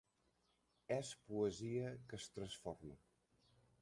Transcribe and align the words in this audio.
És 0.95 1.11
poesia 1.27 1.93
que 2.09 2.21
es 2.23 2.29
transforma. 2.39 2.99